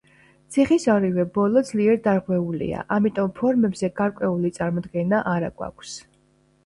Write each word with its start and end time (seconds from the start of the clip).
ციხის 0.53 0.85
ორივე 0.93 1.25
ბოლო 1.35 1.63
ძლიერ 1.67 1.99
დარღვეულია, 2.07 2.81
ამიტომ 2.97 3.31
ფორმებზე 3.43 3.91
გარკვეული 4.01 4.53
წარმოდგენა 4.59 5.21
არა 5.35 5.53
გვაქვს. 5.61 5.95